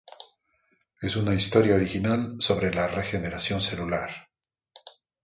[0.99, 4.29] Es una historia original sobre la regeneración celular.